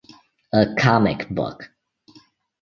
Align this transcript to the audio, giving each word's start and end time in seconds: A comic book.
A 0.51 0.65
comic 0.79 1.29
book. 1.29 1.69